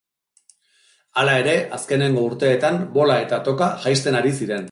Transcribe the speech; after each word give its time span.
Hala 1.23 1.35
ere, 1.41 1.53
azkeneko 1.77 2.25
urteetan 2.31 2.81
bola 2.97 3.19
eta 3.27 3.41
toka 3.51 3.71
jaisten 3.87 4.19
ari 4.23 4.37
ziren. 4.41 4.59